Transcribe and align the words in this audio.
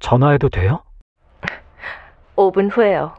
전화해도 0.00 0.48
돼요? 0.48 0.82
5분 2.36 2.70
후에요. 2.72 3.14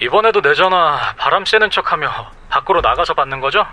이번에도 0.00 0.40
내 0.40 0.54
전화 0.54 1.14
바람 1.16 1.44
쐬는 1.44 1.70
척하며 1.70 2.08
밖으로 2.48 2.80
나가서 2.80 3.14
받는 3.14 3.40
거죠? 3.40 3.64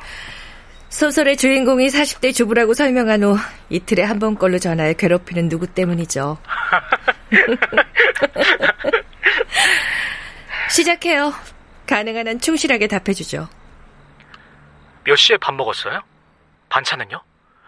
소설의 0.90 1.38
주인공이 1.38 1.88
40대 1.88 2.33
주부라고 2.33 2.74
설명한 2.74 3.24
후 3.24 3.37
이틀에 3.69 4.03
한 4.03 4.19
번꼴로 4.19 4.60
전화해 4.60 4.94
괴롭히는 4.94 5.49
누구 5.49 5.67
때문이죠. 5.67 6.37
시작해요. 10.69 11.33
가능한 11.85 12.28
한 12.28 12.40
충실하게 12.40 12.87
답해주죠. 12.87 13.47
몇 15.03 15.15
시에 15.15 15.37
밥 15.37 15.53
먹었어요? 15.53 16.02
반찬은요? 16.76 17.21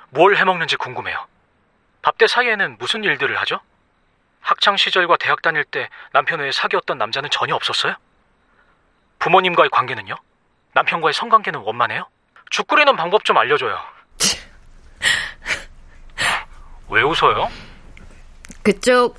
뭘 0.09 0.35
해먹는지 0.35 0.75
궁금해요. 0.75 1.25
밥때 2.01 2.27
사이에는 2.27 2.75
무슨 2.77 3.05
일들을 3.05 3.39
하죠? 3.39 3.61
학창 4.41 4.75
시절과 4.75 5.15
대학 5.17 5.41
다닐 5.41 5.63
때 5.63 5.87
남편 6.11 6.41
외에 6.41 6.51
사귀었던 6.51 6.97
남자는 6.97 7.29
전혀 7.29 7.55
없었어요? 7.55 7.95
부모님과의 9.19 9.69
관계는요? 9.69 10.13
남편과의 10.73 11.13
성관계는 11.13 11.61
원만해요? 11.61 12.05
죽 12.49 12.67
끓이는 12.67 12.97
방법 12.97 13.23
좀 13.23 13.37
알려줘요. 13.37 13.79
왜 16.89 17.01
웃어요? 17.01 17.49
그쪽 18.61 19.17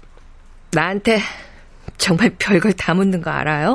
나한테 0.73 1.21
정말 1.97 2.37
별걸 2.39 2.75
다 2.75 2.93
묻는 2.93 3.23
거 3.23 3.31
알아요? 3.31 3.75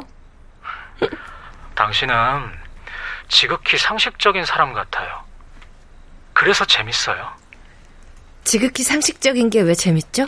당신은 1.73 2.13
지극히 3.29 3.79
상식적인 3.79 4.45
사람 4.45 4.73
같아요. 4.73 5.22
그래서 6.33 6.65
재밌어요. 6.65 7.27
지극히 8.43 8.83
상식적인 8.83 9.49
게 9.49 9.61
왜 9.61 9.73
재밌죠? 9.73 10.27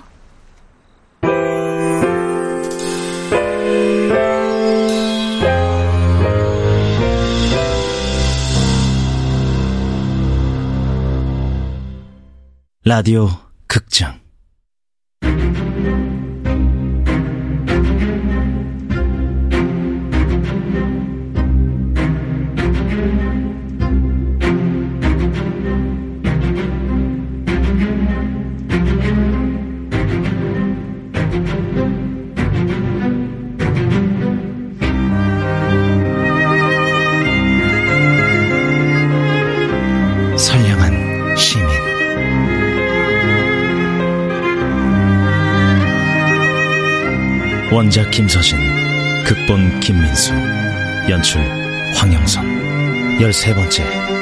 라디오 12.84 13.30
극장 13.68 14.20
원작 47.72 48.12
김서진 48.12 48.58
극본 49.24 49.80
김민수 49.80 50.34
연출 51.10 51.42
황영선. 51.96 53.20
열세 53.22 53.54
번째 53.54 54.15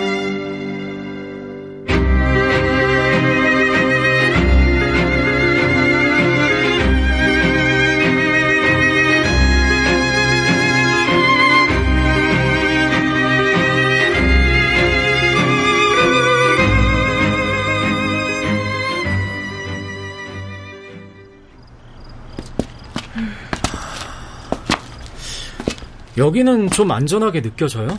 여기는 26.18 26.70
좀 26.70 26.92
안전하게 26.92 27.42
느껴져요? 27.42 27.96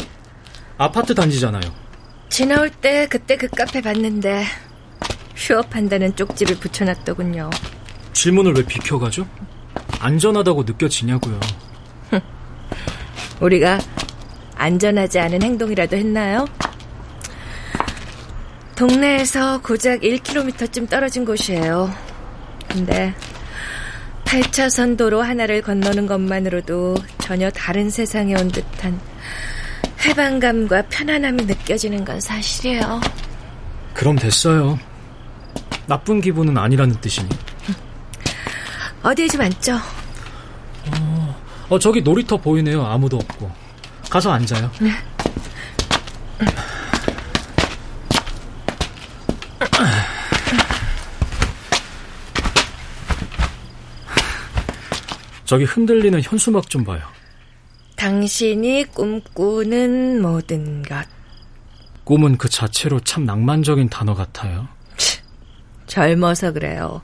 아파트 0.79 1.15
단지잖아요. 1.15 1.63
지나올 2.29 2.71
때 2.71 3.07
그때 3.09 3.37
그 3.37 3.49
카페 3.49 3.81
봤는데 3.81 4.45
휴업한다는 5.37 6.17
쪽지를 6.17 6.57
붙여놨더군요. 6.59 7.51
질문을 8.13 8.55
왜 8.55 8.65
비켜가죠? 8.65 9.27
안전하다고 10.01 10.63
느껴지냐고요. 10.65 11.41
우리가 13.41 13.79
안전하지 14.57 15.19
않은 15.19 15.43
행동이라도 15.43 15.97
했나요? 15.97 16.47
동네에서 18.77 19.61
고작 19.61 20.01
1km쯤 20.01 20.89
떨어진 20.89 21.25
곳이에요. 21.25 21.93
근데 22.69 23.15
8차선 24.25 24.97
도로 24.97 25.23
하나를 25.23 25.63
건너는 25.63 26.07
것만으로도 26.07 26.97
전혀 27.21 27.51
다른 27.51 27.91
세상에 27.91 28.35
온 28.35 28.49
듯한 28.49 28.99
해방감과 30.05 30.83
편안함이 30.89 31.45
느껴지는 31.45 32.05
건 32.05 32.21
사실이에요. 32.21 33.01
그럼 33.93 34.17
됐어요. 34.17 34.79
나쁜 35.87 36.21
기분은 36.21 36.57
아니라는 36.59 36.97
뜻이니. 37.01 37.29
어디에 39.03 39.29
좀 39.29 39.43
앉죠? 39.43 39.79
어, 41.69 41.79
저기 41.79 42.03
놀이터 42.03 42.37
보이네요. 42.37 42.85
아무도 42.85 43.17
없고. 43.19 43.51
가서 44.11 44.33
앉아요. 44.33 44.71
저기 55.45 55.65
흔들리는 55.65 56.21
현수막 56.23 56.69
좀 56.71 56.85
봐요. 56.85 57.03
당신이 57.97 58.85
꿈꾸는 58.95 60.21
모든 60.21 60.83
것. 60.83 61.07
꿈은 62.05 62.37
그 62.37 62.49
자체로 62.49 63.01
참 63.01 63.25
낭만적인 63.25 63.89
단어 63.89 64.15
같아요. 64.15 64.69
젊어서 65.87 66.53
그래요. 66.53 67.03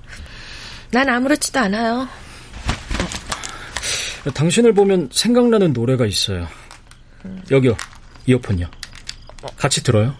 난 0.90 1.08
아무렇지도 1.08 1.60
않아요. 1.60 2.08
당신을 4.34 4.74
보면 4.74 5.08
생각나는 5.12 5.72
노래가 5.72 6.06
있어요. 6.06 6.46
여기요. 7.50 7.76
이어폰요. 8.26 8.66
같이 9.56 9.82
들어요. 9.82 10.14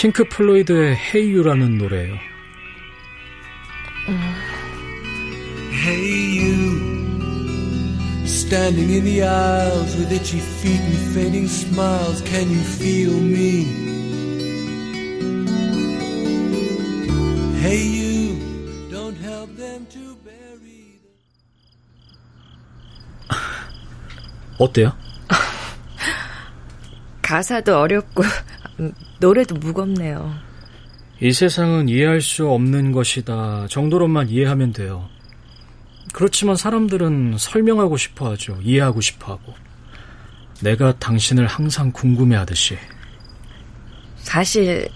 핑크 0.00 0.22
플로이드의 0.28 0.94
Hey 0.94 1.34
You라는 1.34 1.76
노래예요. 1.76 2.14
Hey 5.72 6.38
you, 6.38 6.78
standing 8.22 8.90
in 8.92 9.02
the 9.02 9.24
aisles 9.24 9.96
with 9.96 10.12
itchy 10.12 10.38
feet 10.38 10.80
and 10.80 10.98
fading 11.12 11.48
smiles, 11.48 12.22
can 12.22 12.48
you 12.48 12.60
feel 12.60 13.10
me? 13.10 13.64
Hey 17.58 17.82
you, 17.82 18.38
don't 18.92 19.16
help 19.18 19.50
them 19.56 19.84
to 19.90 20.14
bury 20.22 21.00
the... 21.02 21.10
어때요? 24.58 24.96
가사도 27.20 27.80
어렵고 27.80 28.22
음, 28.78 28.92
노래도 29.18 29.54
무겁네요. 29.56 30.34
이 31.20 31.32
세상은 31.32 31.88
이해할 31.88 32.20
수 32.20 32.48
없는 32.48 32.92
것이다 32.92 33.66
정도로만 33.68 34.28
이해하면 34.28 34.72
돼요. 34.72 35.08
그렇지만 36.12 36.56
사람들은 36.56 37.36
설명하고 37.38 37.96
싶어 37.96 38.30
하죠. 38.30 38.58
이해하고 38.62 39.00
싶어 39.00 39.32
하고. 39.32 39.54
내가 40.62 40.96
당신을 40.98 41.46
항상 41.46 41.92
궁금해 41.92 42.36
하듯이. 42.36 42.78
사실 44.16 44.88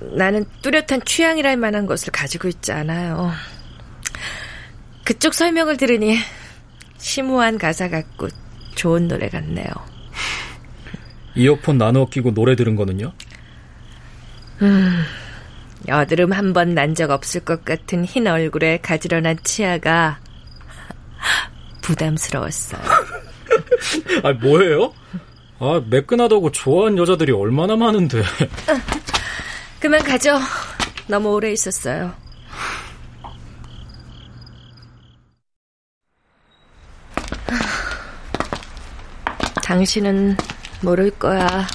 나는 0.00 0.44
뚜렷한 0.62 1.02
취향이랄 1.04 1.56
만한 1.56 1.86
것을 1.86 2.12
가지고 2.12 2.48
있지 2.48 2.72
않아요. 2.72 3.32
그쪽 5.04 5.34
설명을 5.34 5.76
들으니 5.76 6.18
심오한 6.98 7.58
가사 7.58 7.88
같고 7.88 8.28
좋은 8.74 9.08
노래 9.08 9.28
같네요. 9.28 9.66
이어폰 11.34 11.78
나눠 11.78 12.06
끼고 12.06 12.34
노래 12.34 12.56
들은 12.56 12.76
거는요? 12.76 13.12
여드름 15.88 16.32
한 16.32 16.52
번 16.52 16.74
난 16.74 16.94
적 16.94 17.10
없을 17.10 17.40
것 17.44 17.64
같은 17.64 18.04
흰 18.04 18.26
얼굴에 18.26 18.78
가지런한 18.80 19.38
치아가 19.44 20.18
부담스러웠어요. 21.82 22.80
아, 24.24 24.32
뭐예요? 24.32 24.92
아, 25.58 25.80
매끈하다고 25.88 26.50
좋아하는 26.52 26.98
여자들이 26.98 27.32
얼마나 27.32 27.76
많은데. 27.76 28.22
그만 29.80 30.02
가죠. 30.02 30.38
너무 31.06 31.32
오래 31.34 31.52
있었어요. 31.52 32.12
당신은 39.62 40.36
모를 40.82 41.10
거야. 41.10 41.66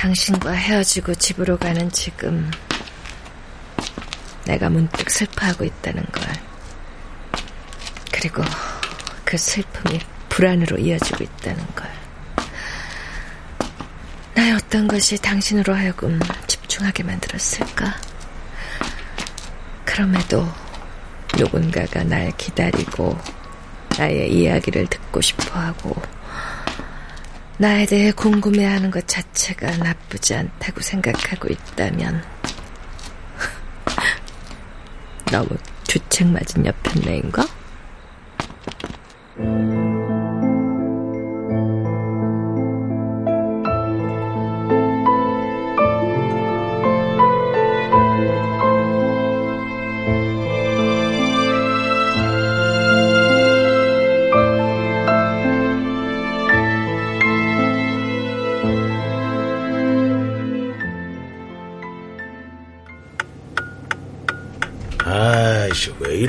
당신과 0.00 0.52
헤어지고 0.52 1.14
집으로 1.14 1.58
가는 1.58 1.90
지금 1.90 2.50
내가 4.46 4.70
문득 4.70 5.10
슬퍼하고 5.10 5.62
있다는 5.62 6.02
걸. 6.06 6.24
그리고 8.10 8.42
그 9.26 9.36
슬픔이 9.36 10.00
불안으로 10.30 10.78
이어지고 10.78 11.24
있다는 11.24 11.66
걸. 11.74 11.90
나의 14.32 14.52
어떤 14.52 14.88
것이 14.88 15.18
당신으로 15.18 15.74
하여금 15.74 16.18
집중하게 16.46 17.02
만들었을까? 17.02 17.94
그럼에도 19.84 20.48
누군가가 21.36 22.04
날 22.04 22.34
기다리고 22.38 23.18
나의 23.98 24.32
이야기를 24.32 24.86
듣고 24.86 25.20
싶어 25.20 25.60
하고 25.60 25.94
나에 27.60 27.84
대해 27.84 28.10
궁금해하는 28.10 28.90
것 28.90 29.06
자체가 29.06 29.76
나쁘지 29.76 30.34
않다고 30.34 30.80
생각하고 30.80 31.48
있다면 31.52 32.24
너무 35.30 35.46
주책 35.84 36.28
맞은 36.28 36.64
여편네인가? 36.64 37.46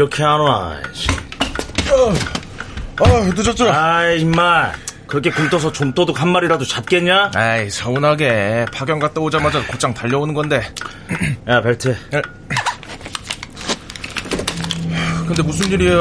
이렇게 0.02 0.24
안 0.24 0.40
와? 0.40 0.74
아, 2.98 3.32
늦었죠? 3.36 3.70
아이, 3.70 4.22
임마. 4.22 4.72
그렇게 5.06 5.30
굶떠서 5.30 5.72
좀도둑 5.72 6.20
한 6.20 6.30
마리라도 6.30 6.66
잡겠냐? 6.66 7.30
아이, 7.36 7.70
서운하게. 7.70 8.66
파견 8.74 8.98
갔다 8.98 9.22
오자마자 9.22 9.64
곧장 9.68 9.94
달려오는 9.94 10.34
건데. 10.34 10.64
야, 11.48 11.62
벨트. 11.62 11.96
근데 15.28 15.44
무슨 15.44 15.70
일이에요? 15.72 16.00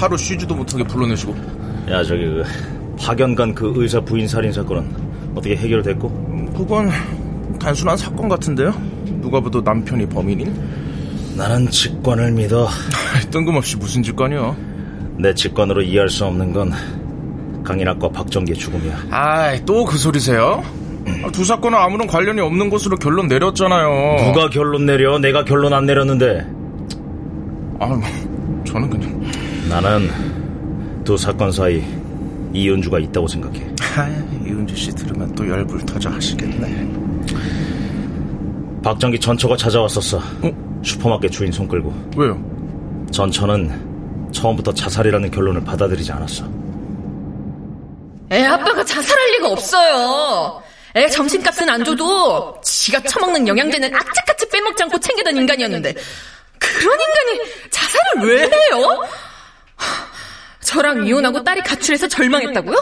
하루 0.00 0.16
쉬지도 0.16 0.54
못하게 0.54 0.82
불러내시고. 0.84 1.36
야, 1.90 2.02
저기, 2.04 2.24
그, 2.24 2.42
파견 2.98 3.34
간 3.34 3.54
그 3.54 3.70
의사 3.76 4.00
부인 4.00 4.26
살인 4.26 4.50
사건은 4.50 5.32
어떻게 5.36 5.54
해결됐고? 5.56 6.54
그건 6.56 6.90
단순한 7.60 7.98
사건 7.98 8.30
같은데요? 8.30 8.72
누가 9.20 9.40
봐도 9.42 9.60
남편이 9.60 10.06
범인인? 10.08 10.75
나는 11.36 11.68
직관을 11.70 12.32
믿어. 12.32 12.68
뜬금없이 13.30 13.76
무슨 13.76 14.02
직관이요? 14.02 14.56
내 15.18 15.34
직관으로 15.34 15.82
이해할 15.82 16.08
수 16.08 16.24
없는 16.24 16.52
건 16.52 16.72
강인학과 17.64 18.08
박정기의 18.10 18.56
죽음이야. 18.58 18.96
아이, 19.10 19.64
또 19.64 19.84
그 19.84 19.98
소리세요? 19.98 20.62
아, 21.24 21.30
두 21.30 21.44
사건은 21.44 21.78
아무런 21.78 22.06
관련이 22.06 22.40
없는 22.40 22.70
것으로 22.70 22.96
결론 22.96 23.28
내렸잖아요. 23.28 24.24
누가 24.24 24.48
결론 24.50 24.86
내려? 24.86 25.18
내가 25.18 25.44
결론 25.44 25.72
안 25.72 25.86
내렸는데. 25.86 26.46
아, 27.80 27.86
뭐, 27.86 28.00
저는 28.64 28.90
그냥. 28.90 29.22
나는 29.68 30.10
두 31.04 31.16
사건 31.16 31.52
사이 31.52 31.82
이은주가 32.52 32.98
있다고 32.98 33.28
생각해. 33.28 33.60
아, 33.96 34.08
이은주 34.46 34.74
씨 34.76 34.90
들으면 34.94 35.32
또 35.34 35.46
열불 35.48 35.80
터져 35.84 36.10
하시겠네. 36.10 36.88
박정기 38.82 39.18
전처가 39.18 39.56
찾아왔었어. 39.56 40.18
어? 40.18 40.65
슈퍼마켓 40.86 41.32
주인 41.32 41.50
손 41.52 41.66
끌고. 41.66 41.92
왜요? 42.16 42.40
전처는 43.12 44.30
처음부터 44.32 44.72
자살이라는 44.72 45.30
결론을 45.30 45.64
받아들이지 45.64 46.12
않았어. 46.12 46.44
애 48.32 48.44
아빠가 48.44 48.84
자살할 48.84 49.30
리가 49.32 49.48
없어요. 49.48 50.62
애 50.94 51.08
점심값은 51.08 51.68
안 51.68 51.84
줘도 51.84 52.58
지가 52.62 53.00
처먹는 53.00 53.46
영양제는 53.48 53.94
악착같이 53.94 54.48
빼먹지 54.48 54.82
않고 54.84 54.98
챙기던 54.98 55.36
인간이었는데 55.36 55.94
그런 56.58 56.98
인간이 56.98 57.70
자살을 57.70 58.28
왜 58.28 58.42
해요? 58.44 59.02
저랑 60.60 61.06
이혼하고 61.06 61.44
딸이 61.44 61.60
가출해서 61.62 62.08
절망했다고요? 62.08 62.76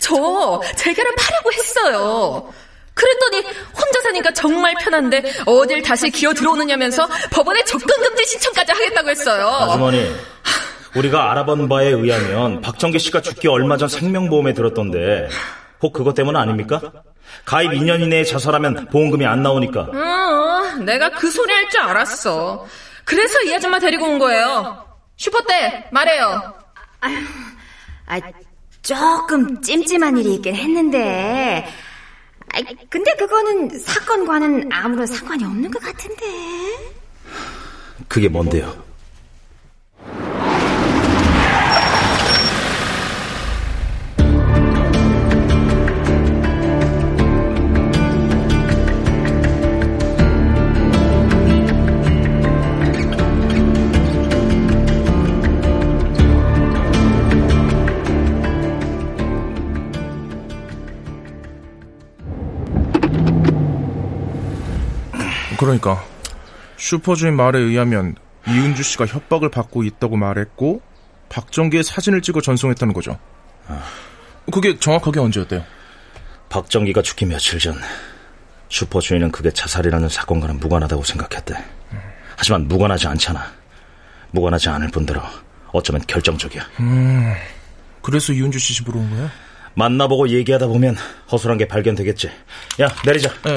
저 0.00 0.60
재결혼 0.76 1.14
하려고 1.18 1.52
했어요. 1.52 2.52
그랬더니 2.94 3.42
혼자 3.74 4.00
사니까 4.02 4.32
정말 4.32 4.74
편한데 4.80 5.22
어딜 5.46 5.82
다시 5.82 6.10
기어 6.10 6.32
들어오느냐면서 6.32 7.08
법원에 7.32 7.64
접근 7.64 7.88
금지 8.02 8.24
신청까지 8.24 8.72
하겠다고 8.72 9.10
했어요. 9.10 9.48
아주머니, 9.48 10.14
우리가 10.94 11.32
알아본 11.32 11.68
바에 11.68 11.88
의하면 11.88 12.60
박정기 12.60 12.98
씨가 13.00 13.20
죽기 13.20 13.48
얼마 13.48 13.76
전 13.76 13.88
생명보험에 13.88 14.52
들었던데 14.54 15.28
혹 15.82 15.92
그것 15.92 16.14
때문 16.14 16.36
아닙니까? 16.36 16.80
가입 17.44 17.72
2년 17.72 18.00
이내에 18.00 18.22
자살하면 18.24 18.88
보험금이 18.90 19.26
안 19.26 19.42
나오니까. 19.42 19.80
어, 19.80 20.76
내가 20.84 21.10
그 21.10 21.30
소리 21.30 21.52
할 21.52 21.68
줄 21.68 21.80
알았어. 21.80 22.64
그래서 23.04 23.40
이 23.42 23.52
아줌마 23.54 23.78
데리고 23.78 24.06
온 24.06 24.18
거예요. 24.18 24.84
슈퍼때 25.16 25.88
말해요. 25.90 26.54
아, 28.06 28.20
조금 28.82 29.60
찜찜한 29.62 30.16
일이 30.18 30.34
있긴 30.34 30.54
했는데, 30.54 31.66
아, 32.54 32.60
근데 32.88 33.14
그거는 33.16 33.78
사건과는 33.78 34.72
아무런 34.72 35.06
상관이 35.06 35.44
없는 35.44 35.70
것 35.70 35.82
같은데. 35.82 36.24
그게 38.08 38.28
뭔데요? 38.28 38.82
그러니까 65.64 66.04
슈퍼주인 66.76 67.36
말에 67.36 67.58
의하면 67.58 68.16
이은주 68.46 68.82
씨가 68.82 69.06
협박을 69.06 69.48
받고 69.48 69.82
있다고 69.82 70.16
말했고 70.16 70.82
박정기의 71.30 71.82
사진을 71.82 72.20
찍어 72.20 72.42
전송했다는 72.42 72.92
거죠. 72.92 73.18
그게 74.52 74.78
정확하게 74.78 75.20
언제였대요? 75.20 75.64
박정기가 76.50 77.00
죽기 77.00 77.24
며칠 77.24 77.58
전 77.58 77.76
슈퍼 78.68 79.00
주인은 79.00 79.32
그게 79.32 79.50
자살이라는 79.50 80.10
사건과는 80.10 80.60
무관하다고 80.60 81.02
생각했대. 81.02 81.54
하지만 82.36 82.68
무관하지 82.68 83.06
않잖아. 83.06 83.46
무관하지 84.32 84.68
않을 84.68 84.88
뿐더러 84.88 85.22
어쩌면 85.72 86.02
결정적이야. 86.06 86.62
그래서 88.02 88.34
이은주 88.34 88.58
씨 88.58 88.74
집으로 88.74 89.00
온 89.00 89.08
거야? 89.08 89.30
만나보고 89.74 90.28
얘기하다 90.28 90.66
보면 90.66 90.96
허술한 91.32 91.56
게 91.56 91.66
발견되겠지. 91.66 92.30
야 92.82 92.88
내리자. 93.06 93.30
네. 93.44 93.56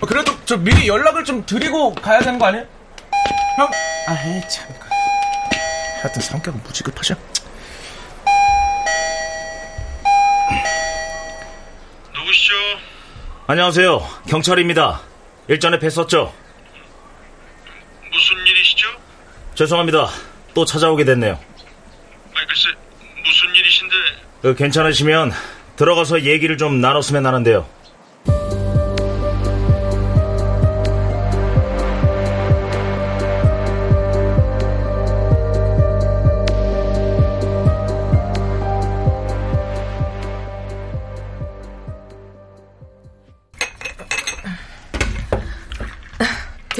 아, 0.00 0.06
그래도 0.06 0.32
저 0.48 0.56
미리 0.56 0.88
연락을 0.88 1.24
좀 1.24 1.44
드리고 1.44 1.94
가야 1.96 2.20
되는 2.20 2.38
거 2.38 2.46
아니에요? 2.46 2.64
형? 3.58 3.70
아, 4.06 4.18
에이, 4.24 4.40
참. 4.48 4.66
하여튼 6.00 6.22
성격은 6.22 6.62
무지급하셔. 6.62 7.14
누구시죠? 12.14 12.54
안녕하세요. 13.46 14.08
경찰입니다. 14.26 15.02
일전에 15.48 15.78
뵀었죠? 15.80 16.32
무슨 18.10 18.46
일이시죠? 18.46 18.88
죄송합니다. 19.54 20.08
또 20.54 20.64
찾아오게 20.64 21.04
됐네요. 21.04 21.34
아, 21.34 22.46
글쎄, 22.48 22.70
무슨 23.22 23.54
일이신데? 23.54 23.94
그, 24.40 24.54
괜찮으시면 24.54 25.30
들어가서 25.76 26.22
얘기를 26.22 26.56
좀 26.56 26.80
나눴으면 26.80 27.26
하는데요. 27.26 27.77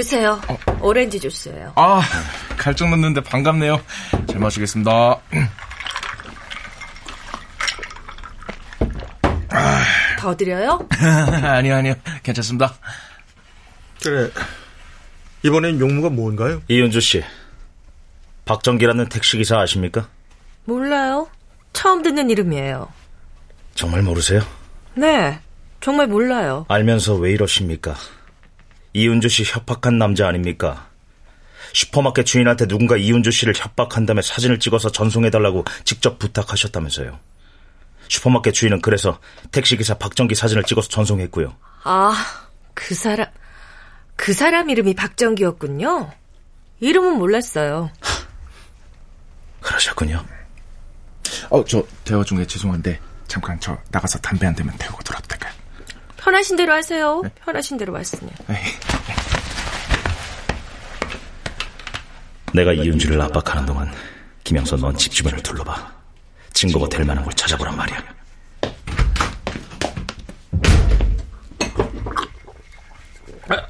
드세요. 0.09 0.41
오렌지 0.81 1.21
주스예요. 1.21 1.75
아, 1.77 2.01
갈증 2.57 2.91
났는데 2.91 3.21
반갑네요. 3.23 3.79
잘 4.27 4.41
마시겠습니다. 4.41 5.21
더 10.19 10.35
드려요? 10.35 10.89
아니요, 11.43 11.77
아니요. 11.77 11.95
괜찮습니다. 12.23 12.75
그래. 14.03 14.31
이번엔 15.43 15.79
용무가 15.79 16.09
뭔가요? 16.09 16.63
이윤주 16.69 17.03
씨, 17.03 17.23
박정기라는 18.47 19.11
택시기사 19.11 19.59
아십니까? 19.61 20.09
몰라요. 20.65 21.29
처음 21.75 22.03
듣는 22.03 22.31
이름이에요. 22.31 22.89
정말 23.75 24.01
모르세요? 24.03 24.41
네, 24.95 25.39
정말 25.83 26.07
몰라요. 26.07 26.65
알면서 26.69 27.15
왜 27.17 27.33
이러십니까? 27.33 27.95
이윤주 28.99 29.29
씨 29.29 29.45
협박한 29.45 29.97
남자 29.99 30.27
아닙니까? 30.27 30.89
슈퍼마켓 31.73 32.27
주인한테 32.27 32.67
누군가 32.67 32.97
이윤주 32.97 33.31
씨를 33.31 33.55
협박한 33.57 34.07
다음에 34.07 34.23
사진을 34.23 34.59
찍어서 34.59 34.91
전송해달라고 34.91 35.65
직접 35.85 36.19
부탁하셨다면서요. 36.19 37.19
슈퍼마켓 38.09 38.55
주인은 38.55 38.81
그래서 38.81 39.21
택시기사 39.53 39.95
박정기 39.99 40.35
사진을 40.35 40.65
찍어서 40.65 40.89
전송했고요. 40.89 41.55
아, 41.85 42.15
그 42.75 42.97
사람, 42.97 43.29
그 44.17 44.33
사람 44.33 44.69
이름이 44.69 44.95
박정기였군요. 44.95 46.11
이름은 46.81 47.19
몰랐어요. 47.19 47.91
그러셨군요. 49.61 50.25
어, 51.51 51.65
저 51.65 51.85
대화 52.05 52.25
중에 52.25 52.45
죄송한데 52.47 52.99
잠깐 53.29 53.61
저 53.61 53.79
나가서 53.91 54.19
담배 54.19 54.47
한 54.47 54.55
대만 54.55 54.77
태우고 54.77 55.03
돌아도 55.05 55.27
될까요? 55.29 55.53
편하신 56.29 56.57
대로 56.57 56.75
하세요. 56.75 57.23
편하신 57.43 57.79
대로 57.79 57.95
왔으니. 57.95 58.31
내가 62.53 62.73
이윤주를 62.75 63.19
압박하는 63.23 63.65
동안 63.65 63.91
김영선 64.45 64.81
넌 64.81 64.95
집 64.97 65.11
주변을 65.13 65.43
둘러봐. 65.43 65.91
증거가 66.53 66.87
될 66.89 67.07
만한 67.07 67.25
걸 67.25 67.33
찾아보란 67.33 67.75
말이야. 67.77 68.05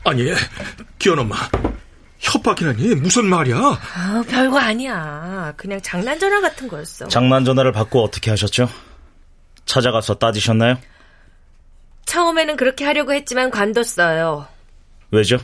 아, 0.05 0.13
니 0.13 0.33
기현 0.99 1.19
엄마. 1.21 1.37
협박이라니 2.19 2.97
무슨 2.97 3.27
말이야? 3.27 3.57
아, 3.57 4.25
별거 4.29 4.59
아니야. 4.59 5.53
그냥 5.57 5.81
장난 5.81 6.19
전화 6.19 6.41
같은 6.41 6.67
거였어. 6.67 7.07
장난 7.07 7.45
전화를 7.45 7.71
받고 7.71 8.03
어떻게 8.03 8.31
하셨죠? 8.33 8.69
찾아가서 9.65 10.15
따지셨나요? 10.15 10.79
처음에는 12.09 12.57
그렇게 12.57 12.85
하려고 12.85 13.13
했지만 13.13 13.51
관뒀어요. 13.51 14.49
왜죠? 15.11 15.39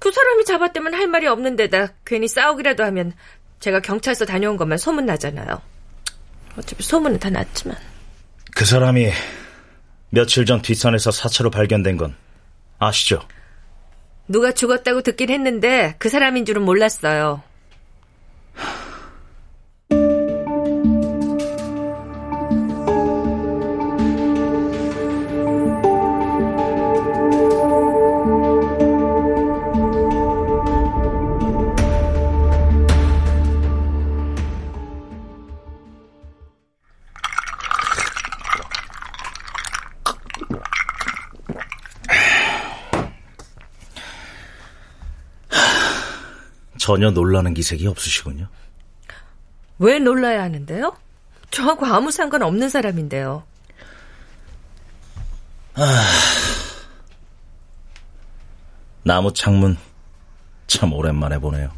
그 0.00 0.10
사람이 0.10 0.44
잡았다면 0.44 0.94
할 0.94 1.06
말이 1.06 1.26
없는 1.28 1.56
데다 1.56 1.92
괜히 2.04 2.26
싸우기라도 2.28 2.84
하면 2.84 3.12
제가 3.60 3.80
경찰서 3.80 4.26
다녀온 4.26 4.56
것만 4.56 4.78
소문나잖아요. 4.78 5.62
어차피 6.58 6.82
소문은 6.82 7.20
다 7.20 7.30
났지만. 7.30 7.76
그 8.54 8.64
사람이 8.64 9.10
며칠 10.10 10.44
전 10.44 10.60
뒷산에서 10.60 11.12
사체로 11.12 11.50
발견된 11.50 11.96
건 11.96 12.16
아시죠? 12.78 13.20
누가 14.28 14.50
죽었다고 14.52 15.02
듣긴 15.02 15.30
했는데 15.30 15.94
그 15.98 16.08
사람인 16.08 16.46
줄은 16.46 16.62
몰랐어요. 16.62 17.42
전혀 46.86 47.10
놀라는 47.10 47.52
기색이 47.52 47.88
없으시군요. 47.88 48.46
왜 49.80 49.98
놀라야 49.98 50.44
하는데요? 50.44 50.96
저하고 51.50 51.84
아무 51.84 52.12
상관 52.12 52.42
없는 52.42 52.68
사람인데요. 52.68 53.42
나무 59.02 59.32
창문 59.32 59.76
참 60.68 60.92
오랜만에 60.92 61.40
보네요. 61.40 61.72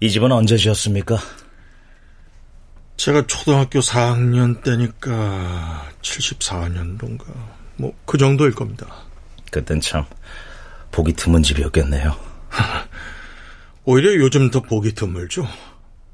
이 0.00 0.10
집은 0.10 0.30
언제 0.30 0.58
지었습니까? 0.58 1.16
제가 2.98 3.26
초등학교 3.26 3.80
4학년 3.80 4.62
때니까 4.62 5.88
74년도인가 6.02 7.24
뭐 7.76 7.94
그 8.04 8.18
정도일 8.18 8.54
겁니다. 8.54 8.86
그땐 9.50 9.80
참 9.80 10.04
보기 10.92 11.14
드문 11.14 11.42
집이었겠네요. 11.42 12.14
오히려 13.90 14.14
요즘 14.14 14.52
더 14.52 14.60
보기 14.60 14.94
드물죠. 14.94 15.48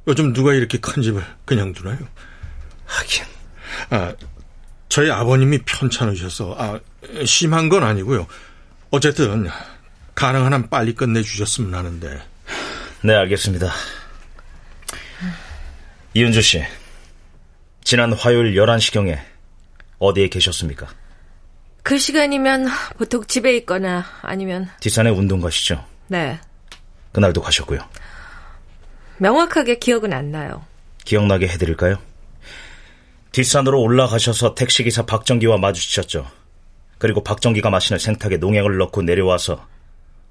요즘 0.09 0.33
누가 0.33 0.55
이렇게 0.55 0.79
큰 0.79 1.03
집을 1.03 1.23
그냥 1.45 1.75
두나요? 1.75 1.99
하긴 2.87 3.25
아, 3.91 4.15
저희 4.89 5.11
아버님이 5.11 5.59
편찮으셔서 5.59 6.57
아, 6.59 6.81
심한 7.27 7.69
건 7.69 7.83
아니고요. 7.83 8.27
어쨌든 8.91 9.51
가능한 10.15 10.55
한 10.55 10.71
빨리 10.71 10.95
끝내주셨으면 10.95 11.75
하는데 11.75 12.23
네 13.05 13.15
알겠습니다. 13.15 13.71
이은주 16.15 16.41
씨 16.41 16.65
지난 17.85 18.15
화요일 18.15 18.55
11시경에 18.55 19.19
어디에 19.99 20.29
계셨습니까? 20.29 20.89
그 21.83 21.99
시간이면 21.99 22.69
보통 22.97 23.23
집에 23.27 23.55
있거나 23.59 24.07
아니면 24.23 24.67
뒷산에 24.81 25.11
운동 25.11 25.43
가시죠? 25.43 25.85
네 26.09 26.41
그날도 27.17 27.41
가셨고요. 27.41 27.81
명확하게 29.17 29.79
기억은 29.79 30.13
안 30.13 30.31
나요. 30.33 30.67
기억나게 31.07 31.49
해드릴까요? 31.49 31.97
뒷산으로 33.33 33.81
올라가셔서 33.81 34.55
택시기사 34.55 35.07
박정기와 35.07 35.57
마주치셨죠. 35.57 36.31
그리고 36.99 37.25
박정기가 37.25 37.71
마시는 37.71 37.99
생탁에 37.99 38.37
농약을 38.37 38.77
넣고 38.77 39.01
내려와서 39.01 39.67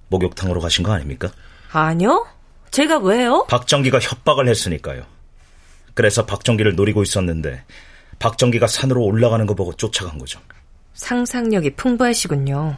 목욕탕으로 0.09 0.61
가신 0.61 0.83
거 0.83 0.93
아닙니까? 0.93 1.31
아니요? 1.71 2.27
제가 2.69 2.99
왜요? 2.99 3.47
박정기가 3.49 3.99
협박을 3.99 4.47
했으니까요. 4.47 5.05
그래서 5.95 6.27
박정기를 6.27 6.75
노리고 6.75 7.01
있었는데 7.01 7.63
박정기가 8.19 8.67
산으로 8.67 9.01
올라가는 9.01 9.43
거 9.47 9.55
보고 9.55 9.73
쫓아간 9.73 10.19
거죠. 10.19 10.39
상상력이 10.93 11.77
풍부하시군요. 11.77 12.77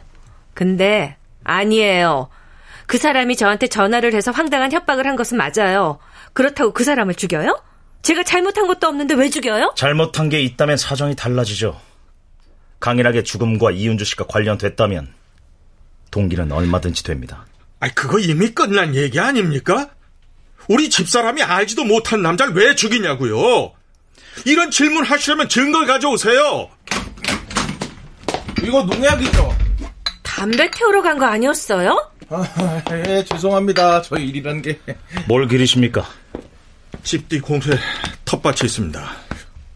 근데 0.54 1.16
아니에요. 1.44 2.30
그 2.88 2.96
사람이 2.96 3.36
저한테 3.36 3.66
전화를 3.68 4.14
해서 4.14 4.30
황당한 4.32 4.72
협박을 4.72 5.06
한 5.06 5.14
것은 5.14 5.36
맞아요. 5.36 5.98
그렇다고 6.32 6.72
그 6.72 6.84
사람을 6.84 7.14
죽여요? 7.14 7.62
제가 8.00 8.22
잘못한 8.22 8.66
것도 8.66 8.86
없는데 8.88 9.14
왜 9.14 9.28
죽여요? 9.28 9.74
잘못한 9.76 10.30
게 10.30 10.40
있다면 10.40 10.78
사정이 10.78 11.14
달라지죠. 11.14 11.78
강인하게 12.80 13.24
죽음과 13.24 13.72
이윤주 13.72 14.06
씨가 14.06 14.24
관련됐다면 14.26 15.12
동기는 16.10 16.50
얼마든지 16.50 17.04
됩니다. 17.04 17.44
아, 17.80 17.88
그거 17.94 18.18
이미 18.18 18.48
끝난 18.54 18.94
얘기 18.94 19.20
아닙니까? 19.20 19.90
우리 20.66 20.88
집사람이 20.88 21.42
알지도 21.42 21.84
못한 21.84 22.22
남자를 22.22 22.54
왜 22.54 22.74
죽이냐고요? 22.74 23.72
이런 24.46 24.70
질문 24.70 25.04
하시려면 25.04 25.50
증거 25.50 25.84
가져오세요. 25.84 26.70
이거 28.62 28.82
농약이죠? 28.84 29.54
담배 30.22 30.70
태우러 30.70 31.02
간 31.02 31.18
거 31.18 31.26
아니었어요? 31.26 32.12
아, 32.30 32.82
예, 33.06 33.24
죄송합니다. 33.24 34.02
저 34.02 34.16
일이란 34.16 34.60
게. 34.62 34.78
뭘 35.26 35.48
기르십니까? 35.48 36.04
집 37.02 37.28
뒤 37.28 37.40
공터에 37.40 37.76
텃밭이 38.24 38.58
있습니다. 38.64 39.02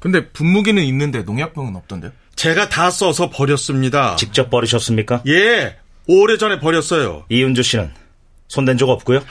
근데 0.00 0.28
분무기는 0.30 0.82
있는데 0.82 1.22
농약병은 1.22 1.76
없던데요? 1.76 2.10
제가 2.34 2.68
다 2.68 2.90
써서 2.90 3.30
버렸습니다. 3.30 4.16
직접 4.16 4.50
버리셨습니까? 4.50 5.22
예, 5.28 5.76
오래전에 6.06 6.58
버렸어요. 6.60 7.24
이윤주 7.28 7.62
씨는 7.62 7.90
손댄 8.48 8.76
적 8.76 8.88
없고요. 8.90 9.22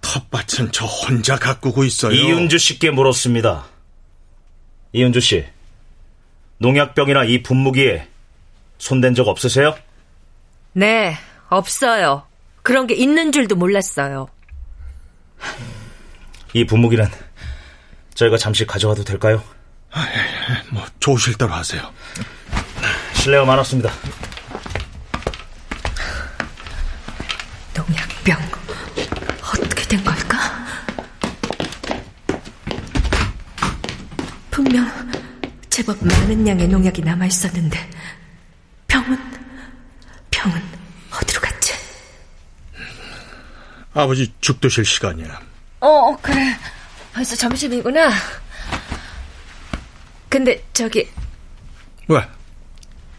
텃밭은 0.00 0.72
저 0.72 0.86
혼자 0.86 1.36
가꾸고 1.36 1.84
있어요. 1.84 2.12
이윤주 2.12 2.58
씨께 2.58 2.90
물었습니다. 2.90 3.66
이윤주 4.92 5.20
씨, 5.20 5.44
농약병이나 6.58 7.24
이 7.24 7.42
분무기에 7.42 8.08
손댄 8.78 9.14
적 9.14 9.28
없으세요? 9.28 9.74
네, 10.72 11.16
없어요. 11.56 12.26
그런 12.62 12.86
게 12.86 12.94
있는 12.94 13.32
줄도 13.32 13.56
몰랐어요. 13.56 14.28
이 16.52 16.64
분무기는 16.64 17.06
저희가 18.14 18.36
잠시 18.36 18.66
가져와도 18.66 19.04
될까요? 19.04 19.42
뭐 20.70 20.84
좋으실 21.00 21.34
대로 21.36 21.52
하세요. 21.52 21.82
실례가 23.14 23.44
많았습니다. 23.44 23.90
농약병 27.76 28.36
어떻게 29.42 29.88
된 29.88 30.04
걸까? 30.04 30.38
분명 34.50 34.86
제법 35.68 35.96
많은 36.04 36.46
양의 36.46 36.68
농약이 36.68 37.02
남아 37.02 37.26
있었는데 37.26 37.78
아버지 43.94 44.32
죽 44.40 44.60
드실 44.60 44.84
시간이야. 44.84 45.40
어, 45.80 45.86
어 45.86 46.18
그래. 46.22 46.56
벌써 47.12 47.36
점심이구나. 47.36 48.10
근데 50.28 50.64
저기 50.72 51.10
왜? 52.08 52.26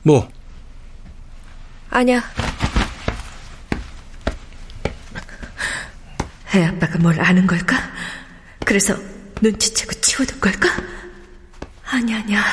뭐? 0.02 0.28
아니야. 1.90 2.24
애 6.56 6.66
아빠가 6.66 6.98
뭘 7.00 7.20
아는 7.20 7.46
걸까? 7.46 7.78
그래서 8.66 8.96
눈치채고 9.42 9.94
치워둔 10.02 10.40
걸까? 10.40 10.70
아니 11.86 12.14
아니야. 12.16 12.44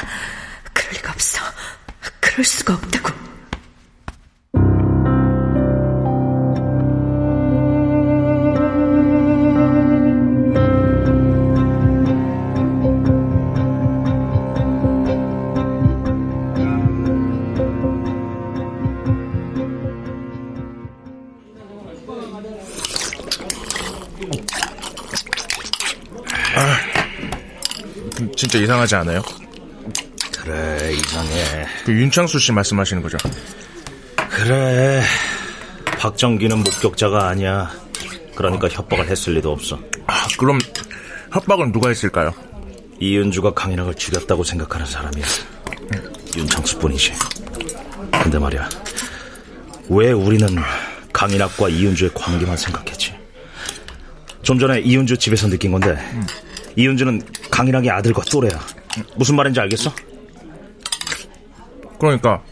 그럴 0.73 0.93
리가 0.93 1.13
없어. 1.13 1.43
그럴 2.21 2.45
수가 2.45 2.75
없다고. 2.75 3.30
진짜 28.37 28.59
이상하지 28.59 28.95
않아요? 28.97 29.23
그래, 30.43 30.93
이상해. 30.93 31.67
그 31.85 31.93
윤창수 31.93 32.39
씨 32.39 32.53
말씀하시는 32.53 33.03
거죠? 33.03 33.19
그래. 34.31 35.03
박정기는 35.99 36.59
목격자가 36.59 37.29
아니야. 37.29 37.71
그러니까 38.35 38.69
협박을 38.69 39.09
했을 39.09 39.35
리도 39.35 39.53
없어. 39.53 39.79
아, 40.07 40.27
그럼 40.39 40.59
협박은 41.33 41.73
누가 41.73 41.91
했을까요? 41.91 42.33
이은주가 43.01 43.53
강인학을 43.53 43.95
죽였다고 43.95 44.45
생각하는 44.45 44.87
사람이야. 44.87 45.27
윤창수뿐이지. 46.37 47.13
근데 48.23 48.39
말이야. 48.39 48.69
왜 49.89 50.13
우리는 50.13 50.49
강인학과 51.21 51.69
이은주의 51.69 52.11
관계만 52.15 52.57
생각했지? 52.57 53.15
좀 54.43 54.59
전에 54.59 54.81
이은주 54.81 55.19
집에서 55.19 55.49
느낀 55.49 55.71
건데 55.71 55.99
이은주는 56.77 57.21
강인학의 57.51 57.91
아들과 57.91 58.23
또래야. 58.23 58.59
무슨 59.17 59.37
말인지 59.37 59.61
알겠어? 59.61 59.93
그러니까 61.99 62.43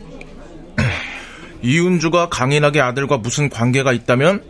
이은주가 1.62 2.28
강인하게 2.28 2.82
아들과 2.82 3.16
무슨 3.16 3.48
관계가 3.48 3.94
있다면 3.94 4.44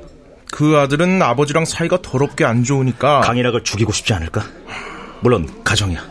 그 0.51 0.79
아들은 0.79 1.23
아버지랑 1.23 1.65
사이가 1.65 2.03
더럽게 2.03 2.45
안 2.45 2.65
좋으니까 2.65 3.21
강인학을 3.21 3.63
죽이고 3.63 3.93
싶지 3.93 4.15
않을까? 4.15 4.45
물론 5.21 5.49
가정이야. 5.63 6.05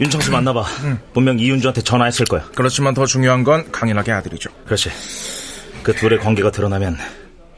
윤창수 0.00 0.30
만나봐. 0.30 0.64
분명 1.12 1.40
이은주한테 1.40 1.82
전화했을 1.82 2.26
거야. 2.26 2.48
그렇지만 2.54 2.94
더 2.94 3.04
중요한 3.04 3.42
건 3.42 3.72
강인하게 3.72 4.12
아들이죠. 4.12 4.48
그렇지. 4.64 4.90
그 5.88 5.94
둘의 5.94 6.18
관계가 6.18 6.50
드러나면 6.50 6.98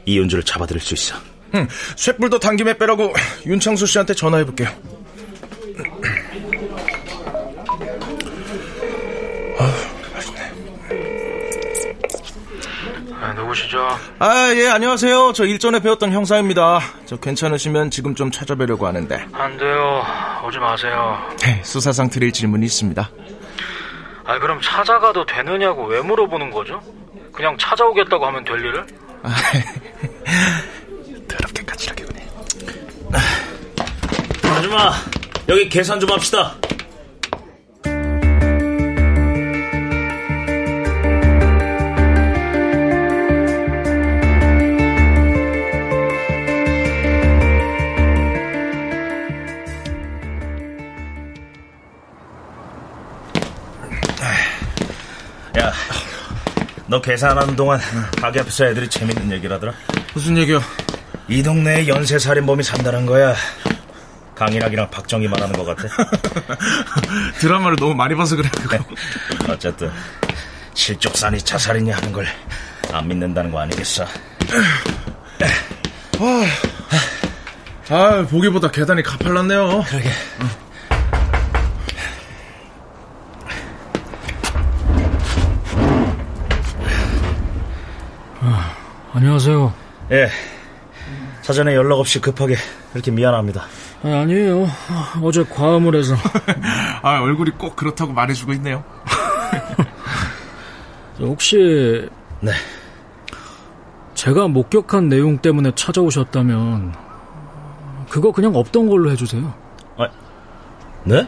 이은주를 0.05 0.45
잡아들일 0.45 0.81
수 0.81 0.93
있어. 0.93 1.17
음, 1.53 1.67
쇳불도 1.97 2.39
당김에 2.39 2.77
빼라고 2.77 3.11
윤창수 3.45 3.85
씨한테 3.85 4.13
전화해볼게요. 4.13 4.69
아, 13.19 13.33
누구시죠? 13.33 13.85
아, 14.19 14.53
예, 14.55 14.69
안녕하세요. 14.69 15.33
저 15.33 15.45
일전에 15.45 15.81
배웠던 15.81 16.13
형사입니다. 16.13 16.79
저 17.05 17.17
괜찮으시면 17.17 17.91
지금 17.91 18.15
좀 18.15 18.31
찾아뵈려고 18.31 18.87
하는데. 18.87 19.25
안 19.33 19.57
돼요. 19.57 20.05
오지 20.47 20.57
마세요. 20.57 21.19
네, 21.41 21.61
수사상 21.65 22.09
드릴 22.09 22.31
질문이 22.31 22.65
있습니다. 22.65 23.11
아, 24.23 24.39
그럼 24.39 24.61
찾아가도 24.63 25.25
되느냐고 25.25 25.83
왜 25.87 25.99
물어보는 25.99 26.51
거죠? 26.51 26.81
그냥 27.33 27.57
찾아오겠다고 27.57 28.25
하면 28.25 28.43
될 28.43 28.59
일을? 28.59 28.85
아, 29.23 29.35
더럽게 31.27 31.63
까칠하게 31.63 32.05
보네. 32.05 32.27
아줌마, 34.43 34.91
여기 35.49 35.69
계산 35.69 35.99
좀 35.99 36.09
합시다. 36.11 36.55
야, 55.57 55.73
너 56.91 56.99
계산하는 57.01 57.55
동안 57.55 57.79
가게 58.21 58.41
앞에서 58.41 58.65
애들이 58.65 58.89
재밌는 58.89 59.31
얘기를 59.31 59.55
하더라. 59.55 59.71
무슨 60.13 60.37
얘기요? 60.37 60.61
이 61.29 61.41
동네에 61.41 61.87
연쇄살인범이 61.87 62.63
산다는 62.63 63.05
거야. 63.05 63.33
강인학이랑 64.35 64.89
박정희 64.89 65.29
말하는 65.29 65.53
것 65.53 65.63
같아. 65.63 65.87
드라마를 67.39 67.77
너무 67.77 67.95
많이 67.95 68.13
봐서 68.13 68.35
그래, 68.35 68.49
그거. 68.49 68.77
어쨌든 69.47 69.89
실족산이 70.73 71.41
자살이냐 71.41 71.95
하는 71.95 72.11
걸 72.11 72.25
안 72.93 73.07
믿는다는 73.07 73.51
거 73.51 73.59
아니겠어? 73.61 74.05
아, 77.89 78.25
보기보다 78.29 78.69
계단이 78.69 79.01
가팔랐네요. 79.01 79.83
그러게. 79.87 80.09
안녕하세요. 89.13 89.73
예. 90.11 90.29
사전에 91.41 91.75
연락 91.75 91.99
없이 91.99 92.21
급하게 92.21 92.55
이렇게 92.93 93.11
미안합니다. 93.11 93.63
아니, 94.03 94.13
아니에요. 94.15 94.67
어제 95.21 95.43
과음을 95.43 95.95
해서. 95.95 96.15
아, 97.03 97.19
얼굴이 97.21 97.51
꼭 97.51 97.75
그렇다고 97.75 98.13
말해주고 98.13 98.53
있네요. 98.53 98.83
혹시 101.19 102.07
네. 102.39 102.51
제가 104.13 104.47
목격한 104.47 105.09
내용 105.09 105.39
때문에 105.39 105.73
찾아오셨다면 105.75 106.95
그거 108.09 108.31
그냥 108.31 108.55
없던 108.55 108.87
걸로 108.87 109.11
해주세요. 109.11 109.53
아, 109.97 110.07
네? 111.03 111.27